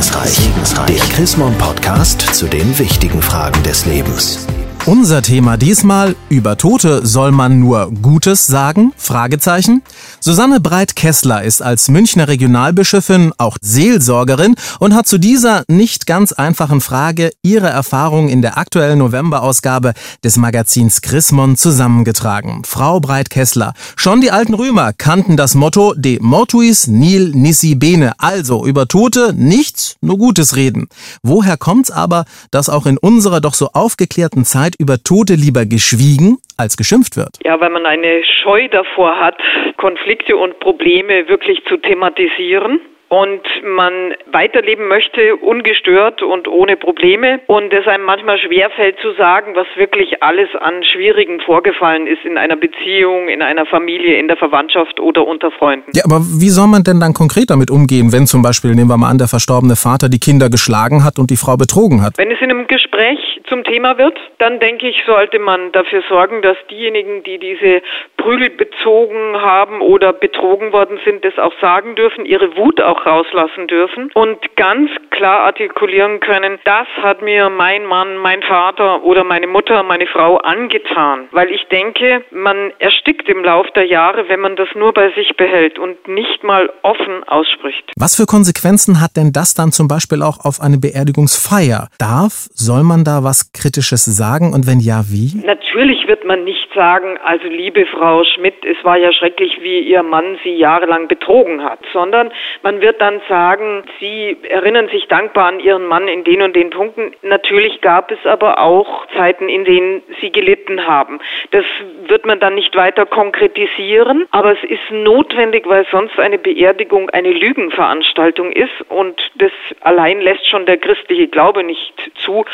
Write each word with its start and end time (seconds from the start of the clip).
Segensreich. 0.00 0.30
Segensreich. 0.30 0.86
Der 0.86 1.08
Chrismon 1.14 1.58
Podcast 1.58 2.22
zu 2.34 2.46
den 2.46 2.78
wichtigen 2.78 3.20
Fragen 3.20 3.62
des 3.64 3.84
Lebens. 3.84 4.46
Unser 4.86 5.20
Thema 5.20 5.58
diesmal, 5.58 6.16
über 6.30 6.56
Tote 6.56 7.06
soll 7.06 7.32
man 7.32 7.60
nur 7.60 7.92
Gutes 8.00 8.46
sagen? 8.46 8.94
Fragezeichen. 8.96 9.82
Susanne 10.22 10.60
Breit-Kessler 10.60 11.44
ist 11.44 11.62
als 11.62 11.88
Münchner 11.88 12.28
Regionalbischöfin 12.28 13.32
auch 13.38 13.56
Seelsorgerin 13.62 14.54
und 14.78 14.94
hat 14.94 15.06
zu 15.06 15.16
dieser 15.16 15.62
nicht 15.66 16.06
ganz 16.06 16.32
einfachen 16.32 16.82
Frage 16.82 17.30
ihre 17.42 17.68
Erfahrungen 17.68 18.28
in 18.28 18.42
der 18.42 18.58
aktuellen 18.58 18.98
Novemberausgabe 18.98 19.94
des 20.22 20.36
Magazins 20.36 21.00
Chrismon 21.00 21.56
zusammengetragen. 21.56 22.64
Frau 22.66 23.00
Breit-Kessler, 23.00 23.72
schon 23.96 24.20
die 24.20 24.30
alten 24.30 24.52
Römer 24.52 24.92
kannten 24.92 25.38
das 25.38 25.54
Motto 25.54 25.94
de 25.96 26.18
mortuis 26.20 26.86
nil 26.86 27.32
nisi 27.34 27.74
bene, 27.74 28.12
also 28.18 28.66
über 28.66 28.86
Tote 28.88 29.32
nichts, 29.34 29.96
nur 30.02 30.18
Gutes 30.18 30.54
reden. 30.54 30.88
Woher 31.22 31.56
kommt's 31.56 31.90
aber, 31.90 32.26
dass 32.50 32.68
auch 32.68 32.84
in 32.84 32.98
unserer 32.98 33.40
doch 33.40 33.54
so 33.54 33.70
aufgeklärten 33.72 34.44
Zeit 34.44 34.76
über 34.78 35.02
Tote 35.02 35.34
lieber 35.34 35.64
geschwiegen 35.64 36.36
als 36.58 36.76
geschimpft 36.76 37.16
wird? 37.16 37.38
Ja, 37.42 37.58
weil 37.58 37.70
man 37.70 37.86
eine 37.86 38.20
Scheu 38.42 38.68
davor 38.68 39.18
hat, 39.18 39.36
Konflikte 39.78 40.09
und 40.34 40.58
Probleme 40.60 41.28
wirklich 41.28 41.64
zu 41.66 41.76
thematisieren 41.76 42.80
und 43.10 43.42
man 43.64 44.14
weiterleben 44.30 44.86
möchte, 44.86 45.34
ungestört 45.34 46.22
und 46.22 46.46
ohne 46.46 46.76
Probleme 46.76 47.40
und 47.48 47.72
es 47.72 47.84
einem 47.88 48.04
manchmal 48.04 48.38
schwerfällt 48.38 48.98
zu 49.02 49.12
sagen, 49.14 49.56
was 49.56 49.66
wirklich 49.74 50.22
alles 50.22 50.48
an 50.54 50.84
Schwierigen 50.84 51.40
vorgefallen 51.40 52.06
ist 52.06 52.24
in 52.24 52.38
einer 52.38 52.54
Beziehung, 52.54 53.28
in 53.28 53.42
einer 53.42 53.66
Familie, 53.66 54.16
in 54.16 54.28
der 54.28 54.36
Verwandtschaft 54.36 55.00
oder 55.00 55.26
unter 55.26 55.50
Freunden. 55.50 55.90
Ja, 55.92 56.04
aber 56.04 56.20
wie 56.20 56.50
soll 56.50 56.68
man 56.68 56.84
denn 56.84 57.00
dann 57.00 57.12
konkret 57.12 57.50
damit 57.50 57.68
umgehen, 57.68 58.12
wenn 58.12 58.28
zum 58.28 58.42
Beispiel, 58.42 58.76
nehmen 58.76 58.90
wir 58.90 58.96
mal 58.96 59.10
an, 59.10 59.18
der 59.18 59.26
verstorbene 59.26 59.74
Vater 59.74 60.08
die 60.08 60.20
Kinder 60.20 60.48
geschlagen 60.48 61.04
hat 61.04 61.18
und 61.18 61.30
die 61.30 61.36
Frau 61.36 61.56
betrogen 61.56 62.02
hat? 62.02 62.16
Wenn 62.16 62.30
es 62.30 62.40
in 62.40 62.52
einem 62.52 62.68
Gespräch 62.68 63.40
zum 63.48 63.64
Thema 63.64 63.98
wird, 63.98 64.16
dann 64.38 64.60
denke 64.60 64.88
ich, 64.88 65.02
sollte 65.04 65.40
man 65.40 65.72
dafür 65.72 66.04
sorgen, 66.08 66.42
dass 66.42 66.56
diejenigen, 66.70 67.24
die 67.24 67.38
diese 67.38 67.82
Prügel 68.20 68.50
bezogen 68.50 69.40
haben 69.40 69.80
oder 69.80 70.12
betrogen 70.12 70.72
worden 70.72 70.98
sind, 71.04 71.24
das 71.24 71.38
auch 71.38 71.54
sagen 71.60 71.94
dürfen, 71.94 72.26
ihre 72.26 72.54
Wut 72.56 72.80
auch 72.82 73.06
rauslassen 73.06 73.66
dürfen 73.66 74.10
und 74.12 74.56
ganz 74.56 74.90
klar 75.10 75.40
artikulieren 75.40 76.20
können, 76.20 76.58
das 76.64 76.86
hat 77.02 77.22
mir 77.22 77.48
mein 77.48 77.86
Mann, 77.86 78.18
mein 78.18 78.42
Vater 78.42 79.02
oder 79.04 79.24
meine 79.24 79.46
Mutter, 79.46 79.82
meine 79.82 80.06
Frau 80.06 80.36
angetan. 80.36 81.28
Weil 81.32 81.50
ich 81.50 81.66
denke, 81.68 82.22
man 82.30 82.72
erstickt 82.78 83.28
im 83.28 83.42
Lauf 83.42 83.66
der 83.74 83.86
Jahre, 83.86 84.28
wenn 84.28 84.40
man 84.40 84.56
das 84.56 84.68
nur 84.74 84.92
bei 84.92 85.10
sich 85.12 85.36
behält 85.36 85.78
und 85.78 86.06
nicht 86.06 86.44
mal 86.44 86.70
offen 86.82 87.24
ausspricht. 87.26 87.90
Was 87.96 88.16
für 88.16 88.26
Konsequenzen 88.26 89.00
hat 89.00 89.16
denn 89.16 89.32
das 89.32 89.54
dann 89.54 89.72
zum 89.72 89.88
Beispiel 89.88 90.22
auch 90.22 90.44
auf 90.44 90.60
eine 90.60 90.76
Beerdigungsfeier? 90.76 91.88
Darf, 91.98 92.48
soll 92.52 92.82
man 92.82 93.04
da 93.04 93.24
was 93.24 93.52
Kritisches 93.52 94.04
sagen 94.04 94.52
und 94.52 94.66
wenn 94.66 94.80
ja, 94.80 95.04
wie? 95.08 95.40
Natürlich 95.44 96.06
wird 96.06 96.24
man 96.26 96.44
nicht 96.44 96.68
sagen, 96.74 97.18
also 97.24 97.46
liebe 97.46 97.86
Frau 97.86 98.09
Schmidt, 98.24 98.64
es 98.64 98.82
war 98.84 98.98
ja 98.98 99.12
schrecklich, 99.12 99.58
wie 99.62 99.80
Ihr 99.80 100.02
Mann 100.02 100.38
Sie 100.44 100.54
jahrelang 100.54 101.08
betrogen 101.08 101.62
hat, 101.62 101.78
sondern 101.92 102.30
man 102.62 102.80
wird 102.80 102.90
wird 102.90 103.00
dann 103.00 103.20
sagen, 103.28 103.84
Sie 104.00 104.36
erinnern 104.48 104.88
sich 104.88 105.06
dankbar 105.06 105.46
an 105.46 105.60
Ihren 105.60 105.86
Mann 105.86 106.08
in 106.08 106.24
den 106.24 106.42
und 106.42 106.56
den 106.56 106.70
Punkten. 106.70 107.12
Natürlich 107.22 107.80
gab 107.82 108.10
es 108.10 108.18
aber 108.24 108.58
auch 108.58 109.06
Zeiten, 109.16 109.48
in 109.48 109.64
denen 109.64 110.02
Sie 110.20 110.32
gelitten 110.32 110.86
haben. 110.88 111.20
Das 111.52 111.64
wird 112.08 112.26
man 112.26 112.40
dann 112.40 112.56
nicht 112.56 112.74
weiter 112.74 113.06
konkretisieren, 113.06 114.26
aber 114.32 114.52
es 114.52 114.68
ist 114.68 114.90
notwendig, 114.90 115.68
weil 115.68 115.86
sonst 115.92 116.18
eine 116.18 116.38
Beerdigung 116.38 117.10
eine 117.10 117.30
Lügenveranstaltung 117.30 118.50
ist 118.50 118.72
und 118.88 119.20
das 119.36 119.52
allein 119.82 120.20
lässt 120.20 120.48
schon 120.48 120.66
der 120.66 120.78
christliche 120.78 121.28
Glaube 121.28 121.62
nicht 121.62 121.94
zu, 122.24 122.44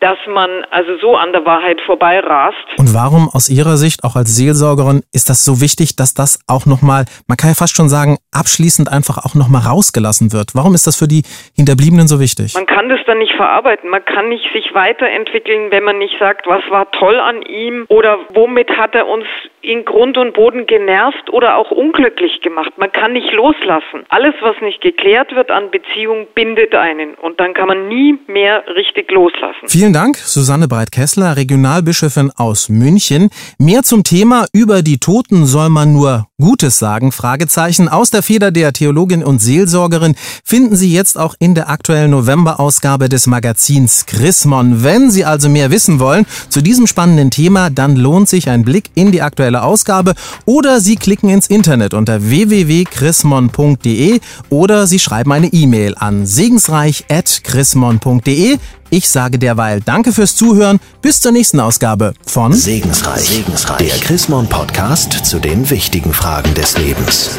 dass 0.00 0.18
man 0.28 0.66
also 0.70 0.98
so 0.98 1.16
an 1.16 1.32
der 1.32 1.46
Wahrheit 1.46 1.80
vorbeirast. 1.80 2.56
Und 2.76 2.92
warum 2.92 3.30
aus 3.32 3.48
Ihrer 3.48 3.78
Sicht 3.78 4.04
auch 4.04 4.14
als 4.14 4.36
Seelsorgerin 4.36 5.02
ist 5.12 5.30
das 5.30 5.44
so 5.44 5.60
wichtig, 5.60 5.96
dass 5.96 6.12
das 6.14 6.40
auch 6.46 6.66
nochmal, 6.66 7.06
man 7.26 7.36
kann 7.36 7.50
ja 7.50 7.54
fast 7.54 7.74
schon 7.74 7.88
sagen, 7.88 8.18
abschließend 8.32 8.90
einfach 8.92 9.18
auch 9.24 9.34
nochmal 9.34 9.62
raus 9.62 9.86
ausgelassen 9.86 10.32
wird. 10.32 10.54
Warum 10.54 10.74
ist 10.74 10.86
das 10.86 10.96
für 10.98 11.06
die 11.06 11.22
Hinterbliebenen 11.54 12.08
so 12.08 12.18
wichtig? 12.20 12.54
Man 12.54 12.66
kann 12.66 12.88
das 12.88 13.00
dann 13.06 13.18
nicht 13.18 13.34
verarbeiten. 13.34 13.88
Man 13.90 14.04
kann 14.04 14.28
nicht 14.28 14.44
sich 14.52 14.74
weiterentwickeln, 14.74 15.70
wenn 15.70 15.84
man 15.84 15.98
nicht 15.98 16.18
sagt, 16.18 16.46
was 16.46 16.62
war 16.70 16.90
toll 16.92 17.18
an 17.20 17.42
ihm 17.42 17.86
oder 17.88 18.18
womit 18.34 18.70
hat 18.70 18.94
er 18.94 19.06
uns 19.06 19.24
in 19.66 19.84
Grund 19.84 20.16
und 20.16 20.32
Boden 20.34 20.66
genervt 20.66 21.28
oder 21.30 21.56
auch 21.56 21.70
unglücklich 21.70 22.40
gemacht. 22.40 22.70
Man 22.76 22.92
kann 22.92 23.12
nicht 23.12 23.32
loslassen. 23.32 24.06
Alles, 24.08 24.34
was 24.40 24.54
nicht 24.62 24.80
geklärt 24.80 25.34
wird 25.34 25.50
an 25.50 25.70
Beziehung, 25.70 26.28
bindet 26.34 26.74
einen 26.74 27.14
und 27.14 27.40
dann 27.40 27.52
kann 27.52 27.66
man 27.66 27.88
nie 27.88 28.16
mehr 28.28 28.64
richtig 28.74 29.10
loslassen. 29.10 29.68
Vielen 29.68 29.92
Dank, 29.92 30.16
Susanne 30.16 30.68
Breit-Kessler, 30.68 31.36
Regionalbischöfin 31.36 32.30
aus 32.36 32.68
München. 32.68 33.30
Mehr 33.58 33.82
zum 33.82 34.04
Thema 34.04 34.46
über 34.52 34.82
die 34.82 34.98
Toten 34.98 35.46
soll 35.46 35.68
man 35.68 35.92
nur 35.92 36.26
Gutes 36.38 36.78
sagen? 36.78 37.12
Fragezeichen 37.12 37.88
aus 37.88 38.10
der 38.10 38.22
Feder 38.22 38.50
der 38.50 38.74
Theologin 38.74 39.24
und 39.24 39.40
Seelsorgerin 39.40 40.14
finden 40.44 40.76
Sie 40.76 40.92
jetzt 40.92 41.18
auch 41.18 41.34
in 41.38 41.54
der 41.54 41.70
aktuellen 41.70 42.10
Novemberausgabe 42.10 43.08
des 43.08 43.26
Magazins 43.26 44.04
Chrismon. 44.04 44.84
Wenn 44.84 45.10
Sie 45.10 45.24
also 45.24 45.48
mehr 45.48 45.70
wissen 45.70 45.98
wollen 45.98 46.26
zu 46.50 46.60
diesem 46.60 46.86
spannenden 46.86 47.30
Thema, 47.30 47.70
dann 47.70 47.96
lohnt 47.96 48.28
sich 48.28 48.50
ein 48.50 48.66
Blick 48.66 48.90
in 48.94 49.12
die 49.12 49.22
aktuelle 49.22 49.62
Ausgabe 49.62 50.12
oder 50.44 50.80
Sie 50.80 50.96
klicken 50.96 51.30
ins 51.30 51.46
Internet 51.46 51.94
unter 51.94 52.28
www.chrismon.de 52.28 54.20
oder 54.50 54.86
Sie 54.86 54.98
schreiben 54.98 55.32
eine 55.32 55.46
E-Mail 55.46 55.94
an 55.96 56.26
segensreich@chrismon.de. 56.26 58.58
Ich 58.90 59.08
sage 59.08 59.38
derweil 59.38 59.80
Danke 59.80 60.12
fürs 60.12 60.36
Zuhören. 60.36 60.80
Bis 61.02 61.20
zur 61.20 61.32
nächsten 61.32 61.60
Ausgabe 61.60 62.14
von 62.26 62.52
Segensreich, 62.52 63.28
Segensreich. 63.28 63.78
der 63.78 63.98
Chrismon 63.98 64.48
Podcast 64.48 65.12
zu 65.24 65.38
den 65.38 65.68
wichtigen 65.70 66.12
Fragen 66.12 66.54
des 66.54 66.76
Lebens. 66.78 67.30